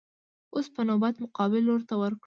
اوس 0.53 0.67
به 0.73 0.81
نوبت 0.89 1.15
مقابل 1.23 1.61
لور 1.67 1.81
ته 1.89 1.95
ورکړو. 2.01 2.19